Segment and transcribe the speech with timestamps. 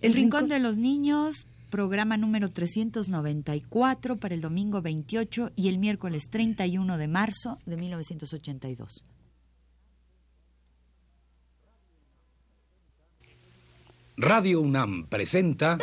[0.00, 6.28] El Rincón de los Niños, programa número 394 para el domingo 28 y el miércoles
[6.30, 9.04] 31 de marzo de 1982.
[14.16, 15.78] Radio UNAM presenta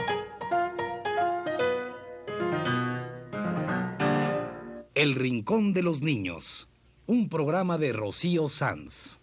[4.94, 6.70] El Rincón de los Niños,
[7.08, 9.20] un programa de Rocío Sanz.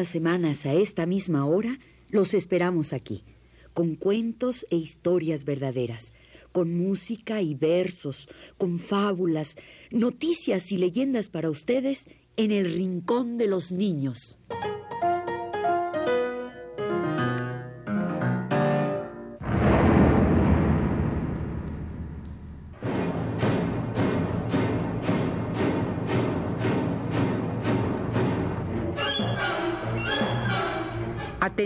[0.00, 3.22] Las semanas a esta misma hora los esperamos aquí,
[3.74, 6.14] con cuentos e historias verdaderas,
[6.52, 9.56] con música y versos, con fábulas,
[9.90, 12.06] noticias y leyendas para ustedes
[12.38, 14.38] en el Rincón de los Niños.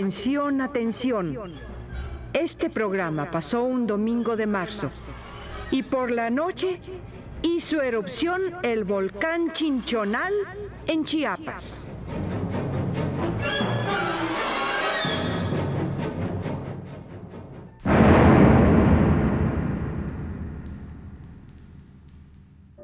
[0.05, 1.35] Atención, atención.
[2.31, 4.91] Este programa pasó un domingo de marzo
[5.71, 6.79] y por la noche
[7.41, 10.31] hizo erupción el volcán Chinchonal
[10.85, 11.63] en Chiapas.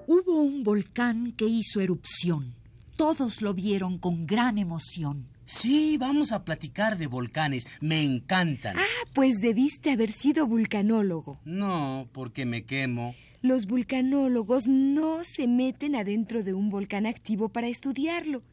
[0.08, 2.56] Hubo un volcán que hizo erupción.
[2.98, 5.28] Todos lo vieron con gran emoción.
[5.52, 7.68] Sí, vamos a platicar de volcanes.
[7.82, 8.78] Me encantan.
[8.80, 11.42] Ah, pues debiste haber sido vulcanólogo.
[11.44, 13.14] No, porque me quemo.
[13.42, 18.44] Los vulcanólogos no se meten adentro de un volcán activo para estudiarlo.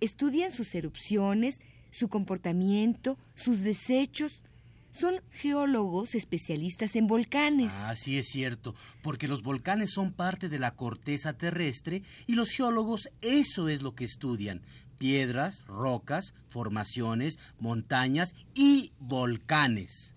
[0.00, 1.58] Estudian sus erupciones,
[1.90, 4.44] su comportamiento, sus desechos.
[4.92, 7.72] Son geólogos especialistas en volcanes.
[7.72, 12.50] Ah, sí es cierto, porque los volcanes son parte de la corteza terrestre y los
[12.50, 14.62] geólogos eso es lo que estudian.
[14.98, 20.14] Piedras, rocas, formaciones, montañas y volcanes.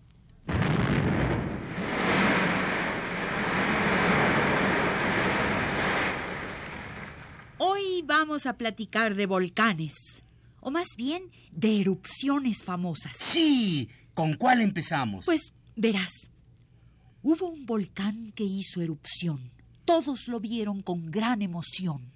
[7.58, 10.24] Hoy vamos a platicar de volcanes,
[10.62, 13.18] o más bien de erupciones famosas.
[13.18, 15.26] Sí, ¿con cuál empezamos?
[15.26, 16.30] Pues verás,
[17.24, 19.52] hubo un volcán que hizo erupción.
[19.86, 22.12] Todos lo vieron con gran emoción.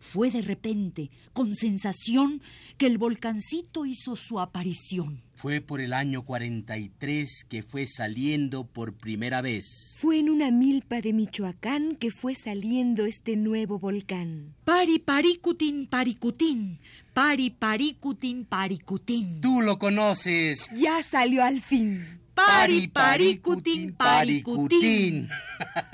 [0.00, 2.42] Fue de repente, con sensación,
[2.76, 5.22] que el volcancito hizo su aparición.
[5.34, 9.94] Fue por el año 43 que fue saliendo por primera vez.
[9.96, 14.54] Fue en una milpa de Michoacán que fue saliendo este nuevo volcán.
[14.64, 16.80] Pari paricutín paricutín,
[17.14, 19.40] pari paricutín paricutín.
[19.40, 20.70] Tú lo conoces.
[20.74, 22.18] Ya salió al fin.
[22.34, 25.28] Pari paricutín paricutín.
[25.28, 25.84] El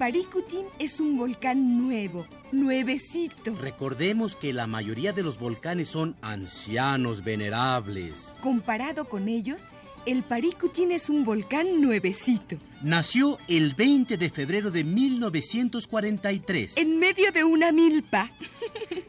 [0.00, 3.54] Paricutín es un volcán nuevo, nuevecito.
[3.60, 8.34] Recordemos que la mayoría de los volcanes son ancianos venerables.
[8.40, 9.64] Comparado con ellos,
[10.06, 12.56] el Paricutín es un volcán nuevecito.
[12.82, 16.78] Nació el 20 de febrero de 1943.
[16.78, 18.30] En medio de una milpa.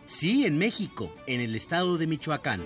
[0.07, 2.59] Sí, en México, en el estado de Michoacán.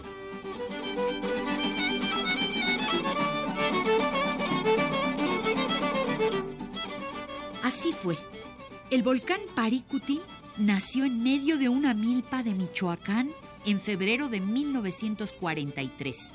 [8.06, 8.18] Fue.
[8.92, 10.22] El volcán Paricutín
[10.58, 13.32] nació en medio de una milpa de Michoacán
[13.66, 16.34] en febrero de 1943.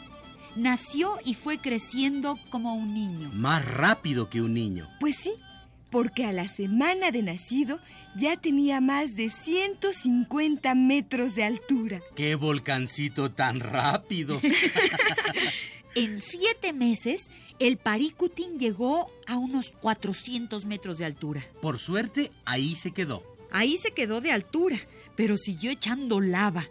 [0.56, 3.30] Nació y fue creciendo como un niño.
[3.34, 4.88] Más rápido que un niño.
[4.98, 5.30] Pues sí,
[5.90, 7.78] porque a la semana de nacido
[8.16, 12.00] ya tenía más de 150 metros de altura.
[12.16, 14.40] ¡Qué volcancito tan rápido!
[15.94, 21.44] En siete meses, el Paricutín llegó a unos 400 metros de altura.
[21.60, 23.24] Por suerte, ahí se quedó.
[23.50, 24.78] Ahí se quedó de altura,
[25.16, 26.64] pero siguió echando lava.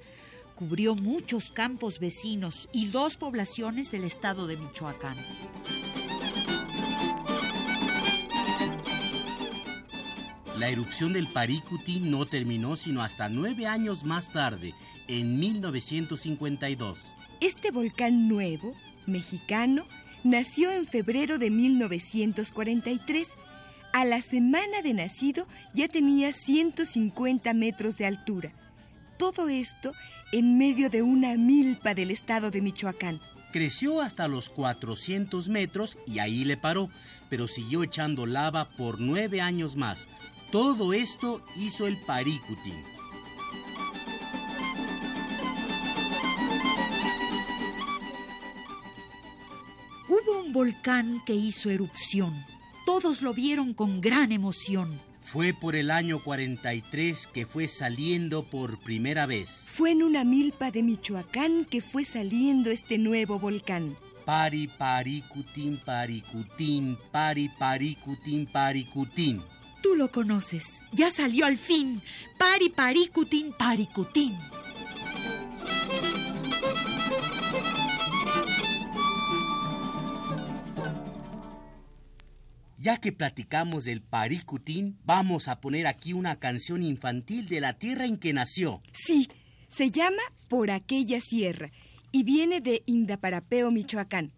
[0.55, 5.17] Cubrió muchos campos vecinos y dos poblaciones del estado de Michoacán.
[10.57, 14.73] La erupción del Paricutín no terminó sino hasta nueve años más tarde,
[15.07, 17.13] en 1952.
[17.39, 18.75] Este volcán nuevo,
[19.09, 19.83] mexicano,
[20.23, 23.27] nació en febrero de 1943.
[23.91, 28.51] A la semana de nacido ya tenía 150 metros de altura.
[29.17, 29.93] Todo esto
[30.31, 33.19] en medio de una milpa del estado de Michoacán.
[33.51, 36.89] Creció hasta los 400 metros y ahí le paró,
[37.29, 40.07] pero siguió echando lava por nueve años más.
[40.51, 42.98] Todo esto hizo el Paricutín.
[50.49, 52.33] Un volcán que hizo erupción.
[52.83, 54.89] Todos lo vieron con gran emoción.
[55.21, 59.67] Fue por el año 43 que fue saliendo por primera vez.
[59.67, 63.95] Fue en una milpa de Michoacán que fue saliendo este nuevo volcán.
[64.25, 69.41] Pari paricutín paricutín, pari paricutín paricutín.
[69.83, 70.81] Tú lo conoces.
[70.91, 72.01] Ya salió al fin.
[72.39, 74.35] Pari paricutín paricutín.
[82.81, 88.05] Ya que platicamos del Paricutín, vamos a poner aquí una canción infantil de la tierra
[88.05, 88.79] en que nació.
[88.93, 89.27] Sí,
[89.67, 91.71] se llama Por aquella sierra
[92.13, 94.31] y viene de Indaparapeo, Michoacán.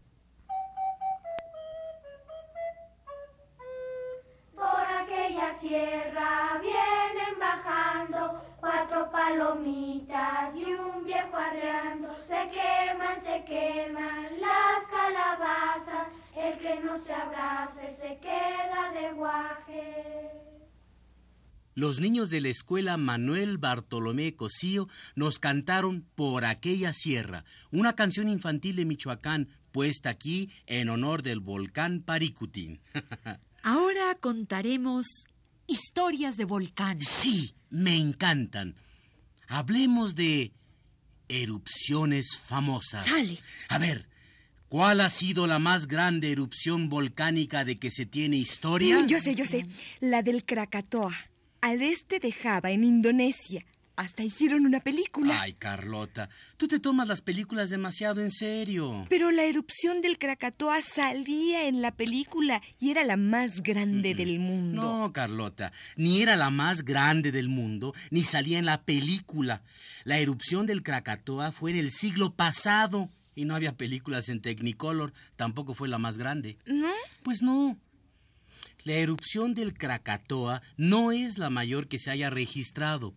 [4.56, 9.91] Por aquella sierra vienen bajando cuatro palomitas
[16.72, 20.32] que no se abrace se queda de guaje.
[21.74, 28.30] Los niños de la escuela Manuel Bartolomé Cosío nos cantaron Por aquella sierra, una canción
[28.30, 32.82] infantil de Michoacán puesta aquí en honor del volcán Paricutín.
[33.64, 35.08] Ahora contaremos
[35.68, 37.08] historias de volcanes.
[37.08, 38.76] Sí, me encantan.
[39.48, 40.52] Hablemos de
[41.30, 43.06] erupciones famosas.
[43.06, 43.40] Sale.
[43.70, 44.11] A ver,
[44.72, 49.00] ¿cuál ha sido la más grande erupción volcánica de que se tiene historia?
[49.00, 49.66] Mm, Yo sé, yo sé.
[50.00, 51.14] La del Krakatoa,
[51.60, 53.66] al este de Java, en Indonesia.
[53.98, 55.42] Hasta hicieron una película.
[55.42, 59.06] Ay, Carlota, tú te tomas las películas demasiado en serio.
[59.10, 64.40] Pero la erupción del Krakatoa salía en la película y era la más grande del
[64.40, 64.82] mundo.
[64.82, 69.62] No, Carlota, ni era la más grande del mundo, ni salía en la película.
[70.06, 75.14] La erupción del Krakatoa fue en el siglo pasado y no había películas en Technicolor,
[75.36, 76.58] tampoco fue la más grande.
[76.66, 76.92] ¿No?
[77.24, 77.78] Pues no.
[78.84, 83.14] La erupción del Krakatoa no es la mayor que se haya registrado.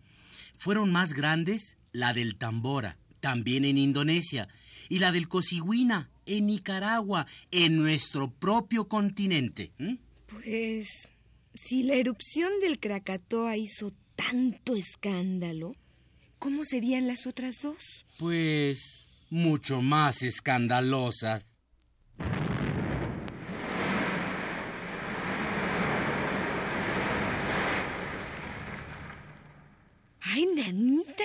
[0.57, 4.47] Fueron más grandes la del Tambora, también en Indonesia,
[4.89, 9.71] y la del Cosiguina, en Nicaragua, en nuestro propio continente.
[9.79, 9.95] ¿Mm?
[10.27, 10.87] Pues
[11.55, 15.73] si la erupción del Krakatoa hizo tanto escándalo,
[16.37, 18.05] ¿cómo serían las otras dos?
[18.17, 19.04] Pues
[19.35, 21.45] mucho más escandalosas.
[30.21, 31.23] ¡Ay, nanita!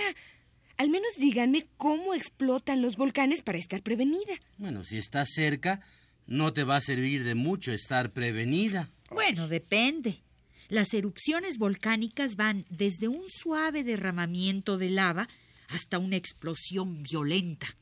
[0.77, 4.35] Al menos díganme cómo explotan los volcanes para estar prevenida.
[4.59, 5.81] Bueno, si estás cerca,
[6.27, 8.91] no te va a servir de mucho estar prevenida.
[9.11, 10.23] Bueno, depende.
[10.69, 15.29] Las erupciones volcánicas van desde un suave derramamiento de lava
[15.69, 17.77] hasta una explosión violenta.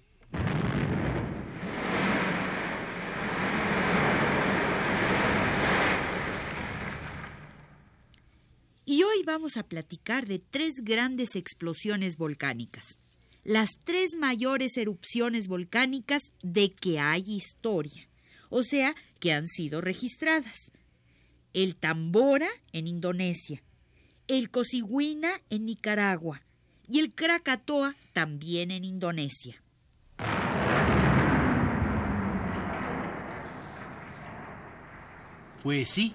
[8.90, 12.98] Y hoy vamos a platicar de tres grandes explosiones volcánicas.
[13.44, 18.08] Las tres mayores erupciones volcánicas de que hay historia,
[18.48, 20.72] o sea, que han sido registradas.
[21.52, 23.62] El Tambora en Indonesia,
[24.26, 26.40] el Cosiguina en Nicaragua
[26.88, 29.62] y el Krakatoa también en Indonesia.
[35.62, 36.14] Pues sí,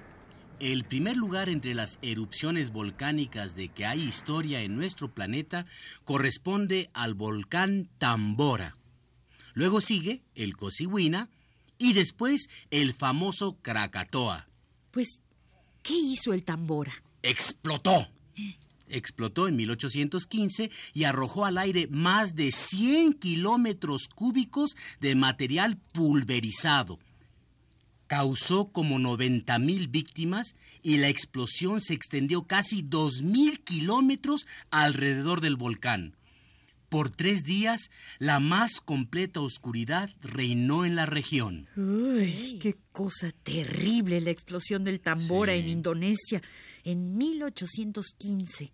[0.60, 5.66] el primer lugar entre las erupciones volcánicas de que hay historia en nuestro planeta
[6.04, 8.78] corresponde al volcán Tambora.
[9.54, 11.30] Luego sigue el Cosiguina
[11.78, 14.48] y después el famoso Krakatoa.
[14.92, 15.20] Pues,
[15.82, 16.94] ¿qué hizo el Tambora?
[17.22, 18.08] Explotó.
[18.88, 27.00] Explotó en 1815 y arrojó al aire más de 100 kilómetros cúbicos de material pulverizado
[28.14, 35.42] causó como 90 mil víctimas y la explosión se extendió casi 2 mil kilómetros alrededor
[35.42, 36.16] del volcán.
[36.90, 37.90] Por tres días,
[38.20, 41.68] la más completa oscuridad reinó en la región.
[41.76, 45.60] Uy, qué cosa terrible la explosión del Tambora Sí.
[45.62, 46.44] en Indonesia
[46.84, 48.72] en 1815.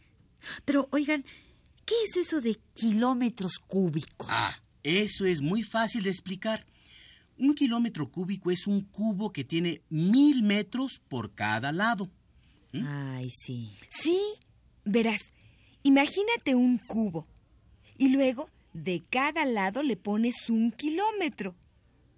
[0.65, 1.23] Pero, oigan,
[1.85, 4.27] ¿qué es eso de kilómetros cúbicos?
[4.29, 6.65] Ah, eso es muy fácil de explicar.
[7.39, 12.09] Un kilómetro cúbico es un cubo que tiene mil metros por cada lado.
[12.73, 13.71] Ay, sí.
[13.89, 14.19] Sí,
[14.83, 15.21] verás,
[15.83, 17.25] imagínate un cubo
[17.97, 21.55] y luego de cada lado le pones un kilómetro.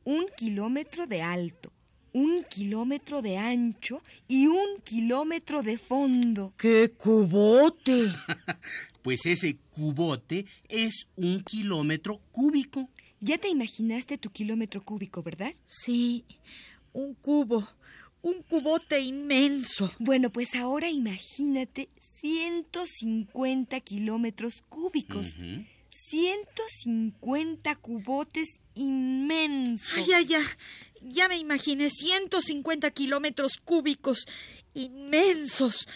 [0.03, 1.71] un kilómetro de alto,
[2.11, 6.53] un kilómetro de ancho y un kilómetro de fondo.
[6.57, 8.11] ¡Qué cubote!
[9.03, 12.87] Pues ese cubote es un kilómetro cúbico.
[13.21, 15.53] Ya te imaginaste tu kilómetro cúbico, ¿verdad?
[15.67, 16.25] Sí,
[16.91, 17.69] un cubo,
[18.23, 19.93] un cubote inmenso.
[19.99, 21.89] Bueno, pues ahora imagínate
[22.21, 25.35] 150 kilómetros cúbicos.
[25.35, 25.63] Ujú.
[26.09, 29.97] 150 cubotes inmensos.
[29.97, 30.41] Ay, ya, ya.
[31.01, 34.25] Ya me imaginé 150 kilómetros cúbicos
[34.73, 35.87] inmensos.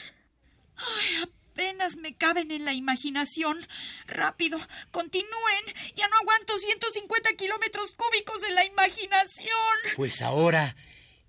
[0.75, 1.25] Ay,
[1.55, 3.65] apenas me caben en la imaginación.
[4.07, 4.59] Rápido,
[4.91, 5.63] continúen.
[5.95, 9.47] Ya no aguanto 150 kilómetros cúbicos en la imaginación.
[9.95, 10.75] Pues ahora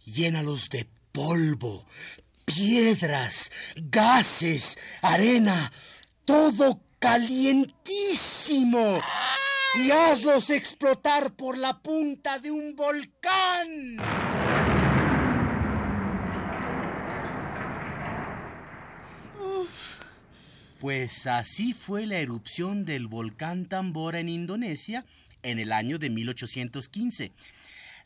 [0.05, 1.87] llénalos de polvo,
[2.45, 5.71] piedras, gases, arena,
[6.25, 9.01] todo calientísimo.
[9.77, 14.36] Y hazlos explotar por la punta de un volcán.
[20.81, 25.05] Pues así fue la erupción del volcán Tambora en Indonesia
[25.43, 27.33] en el año de 1815.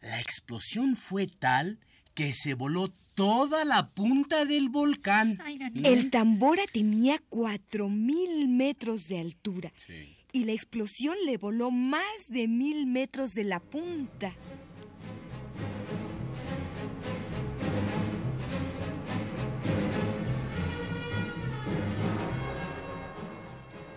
[0.03, 1.79] La explosión fue tal
[2.15, 5.39] que se voló toda la punta del volcán.
[5.43, 5.89] Ay, nanita.
[5.89, 10.17] El tambora tenía 4.000 metros de altura Sí.
[10.33, 14.33] y la explosión le voló más de mil metros de la punta.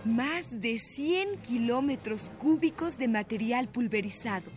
[0.04, 4.50] Más de 100 kilómetros cúbicos de material pulverizado.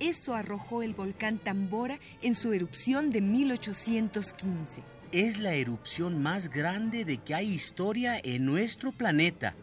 [0.00, 4.82] Eso arrojó el volcán Tambora en su erupción de 1815.
[5.10, 9.54] Es la erupción más grande de que hay historia en nuestro planeta.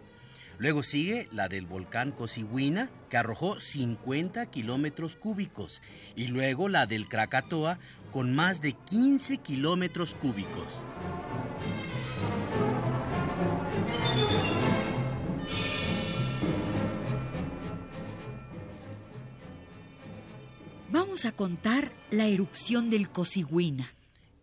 [0.58, 5.84] Luego sigue la del volcán Cosiguina, que arrojó 50 kilómetros cúbicos.
[6.16, 7.78] Y luego la del Krakatoa,
[8.12, 10.82] con más de 15 kilómetros cúbicos.
[21.22, 23.94] Vamos a contar la erupción del Cosiguina.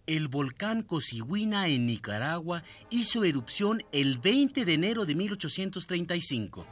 [0.07, 6.67] El volcán Cosiguina en Nicaragua hizo erupción el 20 de enero de 1835.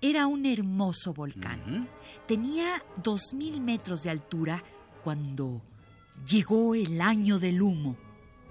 [0.00, 1.60] Era un hermoso volcán.
[1.66, 1.84] Ujú.
[2.28, 4.62] Tenía 2.000 metros de altura
[5.02, 5.60] cuando
[6.24, 7.96] llegó el año del humo,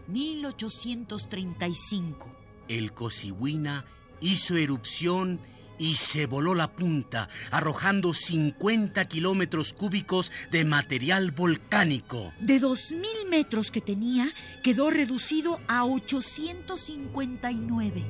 [0.09, 2.29] 1835.
[2.67, 3.85] El Cosiguina
[4.19, 5.39] hizo erupción
[5.79, 12.31] y se voló la punta, arrojando 50 kilómetros cúbicos de material volcánico.
[12.39, 14.31] De 2.000 metros que tenía,
[14.61, 18.03] quedó reducido a 859.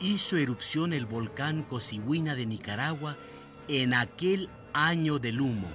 [0.00, 3.16] Hizo erupción el volcán Cosiguina de Nicaragua
[3.66, 5.66] en aquel año del humo,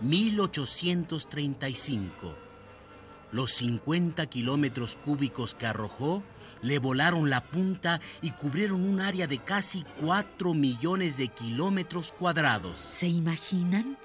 [0.00, 2.48] 1835.
[3.32, 6.22] Los 50 kilómetros cúbicos que arrojó
[6.62, 12.80] le volaron la punta y cubrieron un área de casi 4 millones de kilómetros cuadrados.
[12.80, 13.96] ¿Se imaginan?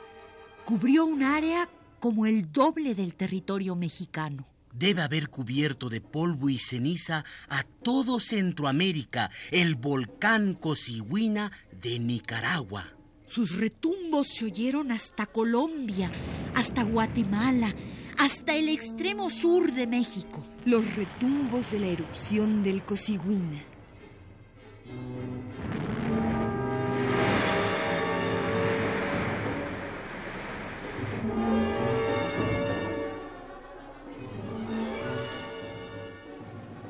[0.66, 1.70] Cubrió un área
[2.00, 4.48] como el doble del territorio mexicano.
[4.74, 12.88] Debe haber cubierto de polvo y ceniza a todo Centroamérica el volcán Cosiguina de Nicaragua.
[13.34, 16.12] Sus retumbos se oyeron hasta Colombia,
[16.54, 17.74] hasta Guatemala,
[18.20, 20.46] hasta el extremo sur de México.
[20.66, 23.66] Los retumbos de la erupción del Cosiguina.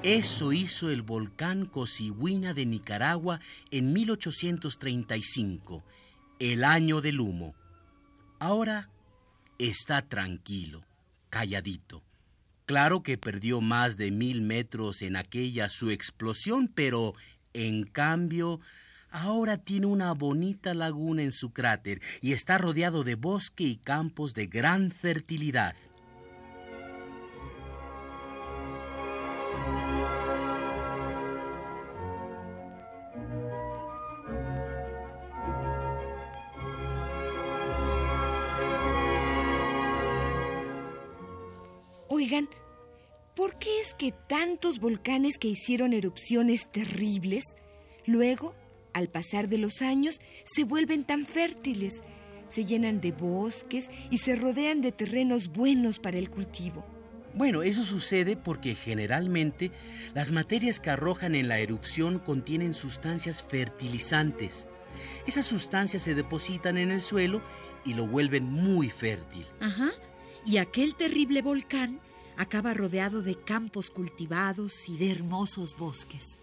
[0.04, 3.40] Eso hizo el volcán Cosiguina de Nicaragua
[3.72, 5.82] en 1835,
[6.52, 7.56] el año del humo.
[8.38, 8.90] Ahora
[9.60, 10.84] está tranquilo,
[11.30, 12.04] calladito.
[12.66, 17.14] Claro que perdió más de mil metros en aquella su explosión, pero
[17.54, 18.60] en cambio
[19.10, 24.34] ahora tiene una bonita laguna en su cráter y está rodeado de bosque y campos
[24.34, 25.76] de gran fertilidad.
[44.04, 47.46] Que tantos volcanes que hicieron erupciones terribles,
[48.06, 48.54] luego,
[48.92, 52.02] al pasar de los años, se vuelven tan fértiles,
[52.50, 56.86] se llenan de bosques y se rodean de terrenos buenos para el cultivo?
[57.34, 59.72] Bueno, eso sucede porque generalmente
[60.14, 64.68] las materias que arrojan en la erupción contienen sustancias fertilizantes.
[65.28, 67.42] Esas sustancias se depositan en el suelo
[67.86, 69.48] y lo vuelven muy fértil.
[69.62, 69.92] Ajá.
[70.46, 72.02] Y aquel terrible volcán
[72.38, 76.40] acaba rodeado de campos cultivados y de hermosos bosques.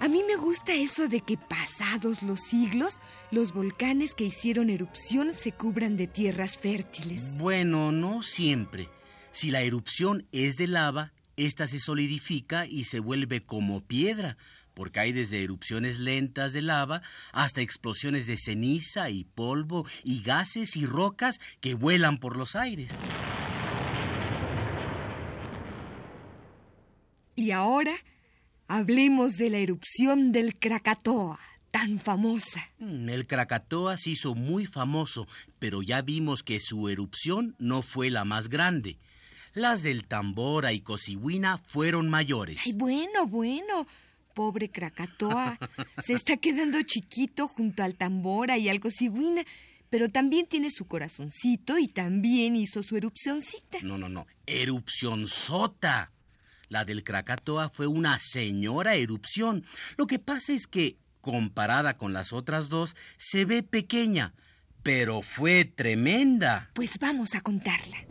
[0.00, 5.32] A mí me gusta eso de que pasados los siglos, los volcanes que hicieron erupción
[5.34, 7.20] se cubran de tierras fértiles.
[7.36, 8.88] Bueno, no siempre.
[9.32, 14.36] Si la erupción es de lava, esta se solidifica y se vuelve como piedra,
[14.74, 17.00] porque hay desde erupciones lentas de lava
[17.32, 22.92] hasta explosiones de ceniza y polvo y gases y rocas que vuelan por los aires.
[27.36, 27.94] Y ahora
[28.66, 31.38] hablemos de la erupción del Krakatoa,
[31.70, 32.68] tan famosa.
[32.80, 35.28] Mm, El Krakatoa se hizo muy famoso,
[35.60, 38.98] pero ya vimos que su erupción no fue la más grande.
[39.54, 42.62] Las del Tambora y Cosihuina fueron mayores.
[42.64, 43.86] Ay, bueno, bueno.
[44.34, 45.58] Pobre Krakatoa.
[46.04, 49.42] Se está quedando chiquito junto al Tambora y al Cosiguina,
[49.90, 53.78] pero también tiene su corazoncito y también hizo su erupcioncita.
[53.82, 54.26] No, no, no.
[54.46, 56.12] Erupción sota.
[56.68, 59.64] La del Krakatoa fue una señora erupción.
[59.96, 64.34] Lo que pasa es que, comparada con las otras dos, se ve pequeña,
[64.82, 66.70] pero fue tremenda.
[66.74, 68.04] Pues vamos a contarla.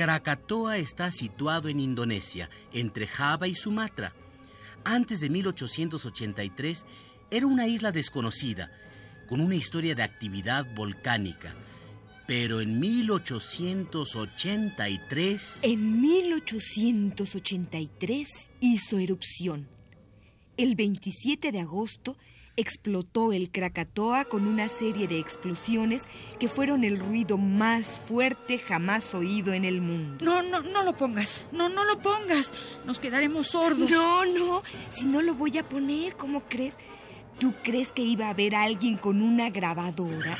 [0.00, 4.14] Krakatoa está situado en Indonesia, entre Java y Sumatra.
[4.82, 6.86] Antes de 1883
[7.30, 8.72] era una isla desconocida,
[9.28, 11.54] con una historia de actividad volcánica.
[12.26, 15.64] Pero en 1883...
[15.64, 18.28] En 1883
[18.60, 19.68] hizo erupción.
[20.56, 22.16] El 27 de agosto
[22.60, 26.02] explotó el Krakatoa con una serie de explosiones
[26.38, 30.24] que fueron el ruido más fuerte jamás oído en el mundo.
[30.24, 31.46] No, no, no lo pongas.
[31.52, 32.52] No, no lo pongas.
[32.84, 33.90] Nos quedaremos sordos.
[33.90, 34.62] No, no,
[34.94, 36.74] si no lo voy a poner, ¿cómo crees?
[37.38, 40.36] ¿Tú crees que iba a haber alguien con una grabadora?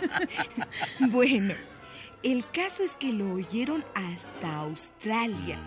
[1.10, 1.54] bueno,
[2.22, 5.58] el caso es que lo oyeron hasta Australia.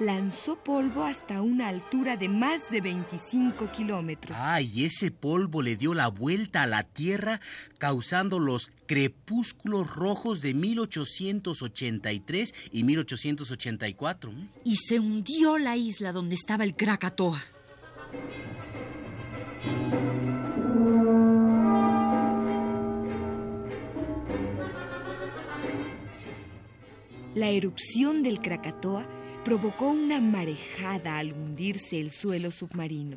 [0.00, 4.38] Lanzó polvo hasta una altura de más de 25 kilómetros.
[4.40, 7.40] Ay, ese polvo le dio la vuelta a la Tierra,
[7.78, 14.32] causando los crepúsculos rojos de 1883 y 1884.
[14.64, 17.42] Y se hundió la isla donde estaba el Krakatoa.
[27.34, 29.17] La erupción del Krakatoa
[29.48, 33.16] provocó una marejada al hundirse el suelo submarino.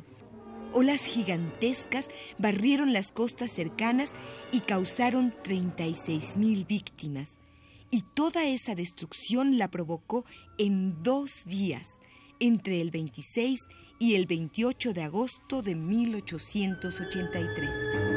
[0.72, 4.12] Olas gigantescas barrieron las costas cercanas
[4.50, 7.36] y causaron 36 mil víctimas.
[7.90, 10.24] Y toda esa destrucción la provocó
[10.56, 11.86] en dos días,
[12.40, 13.60] entre el 26
[13.98, 18.11] y el 28 de agosto de 1883.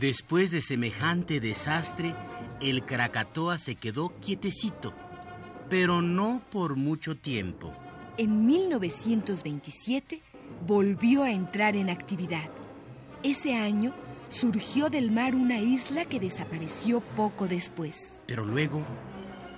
[0.00, 2.14] Después de semejante desastre,
[2.60, 4.94] el Krakatoa se quedó quietecito,
[5.68, 7.74] pero no por mucho tiempo.
[8.16, 10.22] En 1927
[10.66, 12.48] volvió a entrar en actividad.
[13.24, 13.92] Ese año
[14.28, 17.96] surgió del mar una isla que desapareció poco después.
[18.26, 18.84] Pero luego,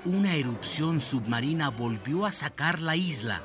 [0.07, 3.43] una erupción submarina volvió a sacar la isla.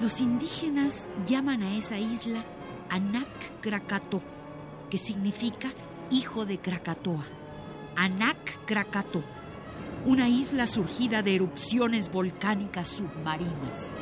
[0.00, 2.42] Los indígenas llaman a esa isla
[2.88, 3.28] Anak
[3.60, 4.22] Krakato,
[4.88, 5.70] que significa
[6.10, 7.26] hijo de Krakatoa.
[7.96, 9.22] Anak Krakato,
[10.06, 13.92] una isla surgida de erupciones volcánicas submarinas.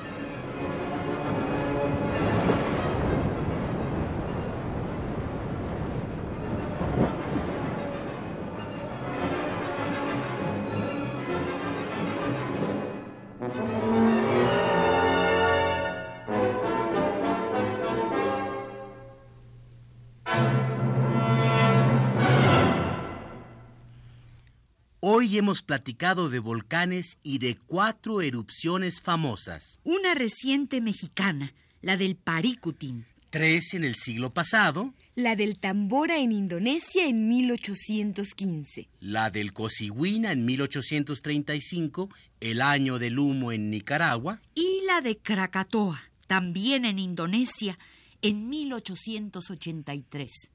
[25.01, 29.79] Hoy hemos platicado de volcanes y de cuatro erupciones famosas.
[29.85, 33.05] Una reciente mexicana, la del Paricutín.
[33.31, 34.93] Tres en el siglo pasado.
[35.15, 38.89] La del Tambora en Indonesia en 1815.
[38.99, 42.09] La del Cosiguina en 1835,
[42.41, 44.43] el año del humo en Nicaragua.
[44.57, 47.79] Y la de Krakatoa, también en Indonesia,
[48.21, 50.51] en 1883.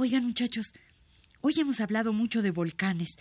[0.00, 0.72] Oigan, muchachos,
[1.40, 3.18] hoy hemos hablado mucho de volcanes.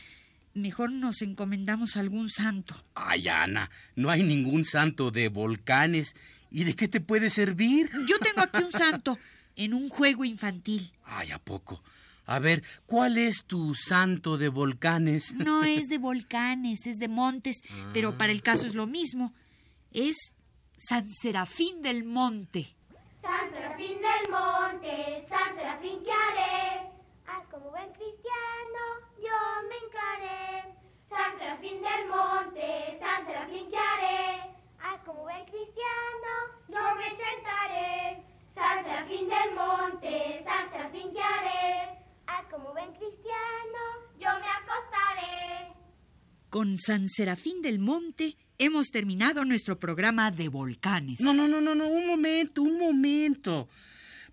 [0.54, 2.76] Mejor nos encomendamos a algún santo.
[2.94, 6.16] Ay, Ana, no hay ningún santo de volcanes.
[6.52, 7.90] ¿Y de qué te puede servir?
[8.08, 9.18] Yo tengo aquí un santo
[9.56, 10.92] en un juego infantil.
[11.04, 11.82] Ay, ¿a poco?
[12.28, 15.34] A ver, ¿cuál es tu santo de volcanes?
[15.34, 17.58] No es de volcanes, es de montes,
[17.92, 19.34] pero para el caso es lo mismo.
[19.94, 20.16] Es
[20.78, 22.68] San Serafín del Monte.
[23.24, 26.67] San Serafín del monte, San Serafín, ¿qué haré?
[33.48, 34.58] Monte, San Serafín, ¿qué haré?
[34.80, 36.32] Haz como buen cristiano,
[36.68, 38.24] yo me sentaré.
[38.54, 42.00] San Serafín del monte, San Serafín, ¿qué haré?
[42.28, 43.80] Haz como buen cristiano,
[44.20, 45.74] yo me acostaré.
[46.50, 51.22] Con San Serafín del Monte hemos terminado nuestro programa de volcanes.
[51.22, 53.68] No, no, no, no, no, un momento, un momento.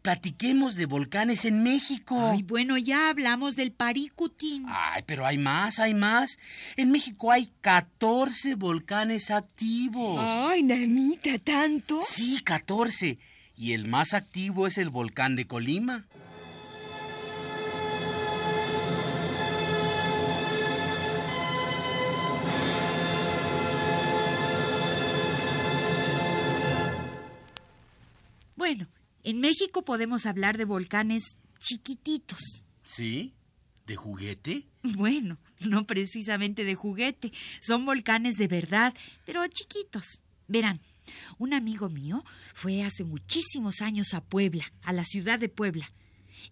[0.04, 2.32] Platiquemos de volcanes en México.
[2.32, 4.66] Ay, bueno, ya hablamos del Paricutín.
[4.68, 6.38] Ay, pero hay más, hay más.
[6.76, 10.20] En México hay 14 volcanes activos.
[10.22, 12.02] Ay, nanita, ¿tanto?
[12.06, 13.18] Sí, 14.
[13.56, 16.04] Y el más activo es el volcán de Colima.
[29.24, 32.64] En México podemos hablar de volcanes chiquititos.
[32.84, 33.34] ¿Sí?
[33.86, 34.68] ¿De juguete?
[34.96, 37.32] Bueno, no precisamente de juguete.
[37.60, 40.22] Son volcanes de verdad, pero chiquitos.
[40.46, 40.82] Verán,
[41.38, 45.90] un amigo mío fue hace muchísimos años a Puebla, a la ciudad de Puebla.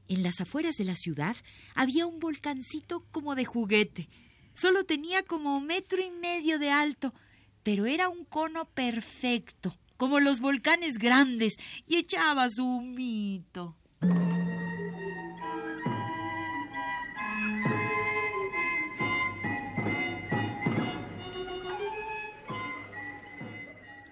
[0.09, 1.37] En las afueras de la ciudad
[1.75, 4.09] había un volcancito como de juguete.
[4.55, 7.13] Solo tenía como metro y medio de alto,
[7.63, 11.55] pero era un cono perfecto, como los volcanes grandes,
[11.87, 13.77] y echaba su humito.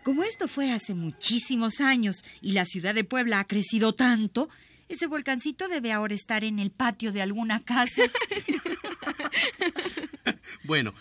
[0.05, 4.49] Como esto fue hace muchísimos años y la ciudad de Puebla ha crecido tanto,
[4.89, 8.03] ese volcancito debe ahora estar en el patio de alguna casa.
[10.65, 10.95] Bueno,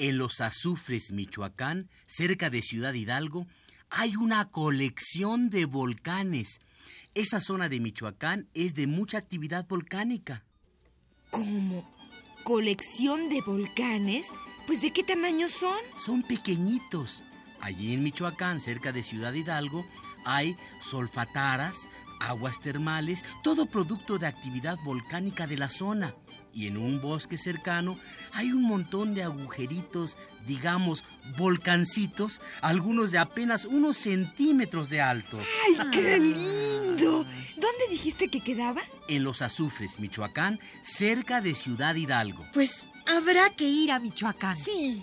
[0.00, 3.46] en los Azufres, Michoacán, cerca de Ciudad Hidalgo,
[3.90, 6.60] hay una colección de volcanes.
[7.14, 10.44] Esa zona de Michoacán es de mucha actividad volcánica.
[11.30, 11.84] ¿Cómo?
[12.44, 14.28] ¿Colección de volcanes?
[14.66, 15.78] Pues ¿de qué tamaño son?
[15.96, 17.22] Son pequeñitos.
[17.60, 19.84] Allí en Michoacán, cerca de Ciudad Hidalgo,
[20.24, 21.88] hay solfataras,
[22.20, 26.14] aguas termales, todo producto de actividad volcánica de la zona.
[26.52, 27.96] Y en un bosque cercano
[28.32, 31.04] hay un montón de agujeritos, digamos,
[31.36, 35.38] volcancitos, algunos de apenas unos centímetros de alto.
[35.38, 37.24] ¡Ay, qué lindo!
[37.56, 38.82] ¿Dónde dijiste que quedaba?
[39.08, 42.44] En los Azufres, Michoacán, cerca de Ciudad Hidalgo.
[42.52, 44.56] Pues habrá que ir a Michoacán.
[44.56, 45.02] Sí.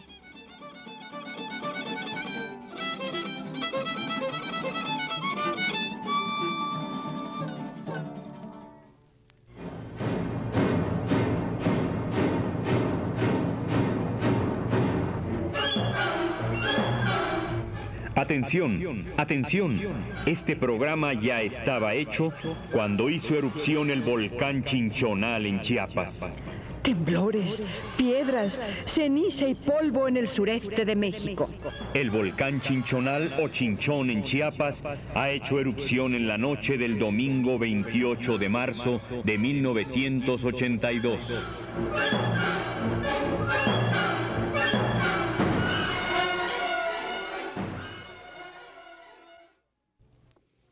[18.27, 19.79] Atención, atención.
[20.25, 22.33] Este programa ya estaba hecho
[22.73, 26.29] cuando hizo erupción el volcán Chinchonal en Chiapas.
[26.83, 27.63] Temblores,
[27.95, 31.49] piedras, ceniza y polvo en el sureste de México.
[31.93, 34.83] El volcán Chinchonal o Chinchón en Chiapas
[35.15, 41.21] ha hecho erupción en la noche del domingo 28 de marzo de 1982.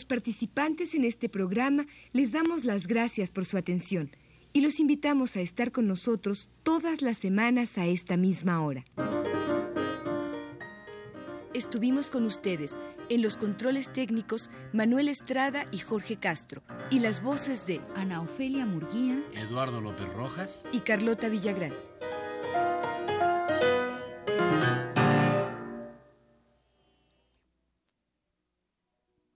[0.00, 1.84] Los participantes en este programa
[2.14, 4.10] les damos las gracias por su atención
[4.54, 8.82] y los invitamos a estar con nosotros todas las semanas a esta misma hora.
[11.52, 12.78] Estuvimos con ustedes
[13.10, 18.64] en los controles técnicos Manuel Estrada y Jorge Castro y las voces de Ana Ofelia
[18.64, 21.74] Murguía, Eduardo López Rojas y Carlota Villagrán.